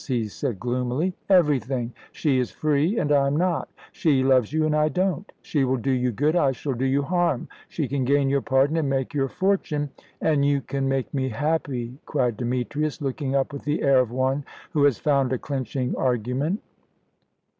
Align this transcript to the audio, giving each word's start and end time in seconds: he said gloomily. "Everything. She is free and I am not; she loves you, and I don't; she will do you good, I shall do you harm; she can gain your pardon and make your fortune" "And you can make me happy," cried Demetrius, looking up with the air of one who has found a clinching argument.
he 0.07 0.27
said 0.27 0.59
gloomily. 0.59 1.13
"Everything. 1.29 1.93
She 2.11 2.39
is 2.39 2.49
free 2.49 2.97
and 2.97 3.11
I 3.11 3.27
am 3.27 3.35
not; 3.37 3.69
she 3.91 4.23
loves 4.23 4.51
you, 4.51 4.65
and 4.65 4.75
I 4.75 4.89
don't; 4.89 5.31
she 5.43 5.63
will 5.63 5.77
do 5.77 5.91
you 5.91 6.11
good, 6.11 6.35
I 6.35 6.53
shall 6.53 6.73
do 6.73 6.85
you 6.87 7.03
harm; 7.03 7.47
she 7.69 7.87
can 7.87 8.03
gain 8.03 8.27
your 8.27 8.41
pardon 8.41 8.77
and 8.77 8.89
make 8.89 9.13
your 9.13 9.29
fortune" 9.29 9.91
"And 10.21 10.43
you 10.43 10.61
can 10.61 10.89
make 10.89 11.13
me 11.13 11.29
happy," 11.29 11.99
cried 12.07 12.37
Demetrius, 12.37 12.99
looking 12.99 13.35
up 13.35 13.53
with 13.53 13.63
the 13.63 13.83
air 13.83 13.99
of 13.99 14.09
one 14.09 14.43
who 14.71 14.85
has 14.85 14.97
found 14.97 15.33
a 15.33 15.37
clinching 15.37 15.95
argument. 15.95 16.61